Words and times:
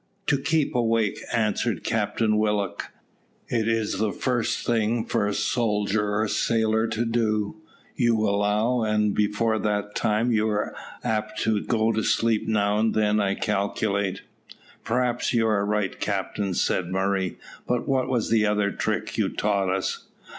"To 0.25 0.39
keep 0.39 0.73
awake," 0.73 1.19
answered 1.31 1.83
Captain 1.83 2.39
Willock. 2.39 2.85
"It 3.49 3.67
is 3.67 3.99
the 3.99 4.11
first 4.11 4.65
thing 4.65 5.05
for 5.05 5.27
a 5.27 5.33
soldier 5.35 6.03
or 6.13 6.23
a 6.23 6.27
sailor 6.27 6.87
to 6.87 7.05
do, 7.05 7.57
you'll 7.95 8.27
allow, 8.27 8.81
and 8.81 9.13
before 9.13 9.59
that 9.59 9.93
time 9.93 10.31
you 10.31 10.47
were 10.47 10.75
apt 11.03 11.39
to 11.41 11.61
go 11.63 11.91
to 11.91 12.01
sleep 12.01 12.47
now 12.47 12.79
and 12.79 12.95
then 12.95 13.19
I 13.19 13.35
calculate." 13.35 14.23
"Perhaps 14.83 15.35
you 15.35 15.45
are 15.45 15.63
right, 15.63 15.99
captain," 15.99 16.55
said 16.55 16.87
Murray; 16.87 17.37
"but 17.67 17.87
what 17.87 18.07
was 18.09 18.31
the 18.31 18.43
other 18.43 18.71
trick 18.71 19.19
you 19.19 19.29
taught 19.29 19.69
us?" 19.69 20.07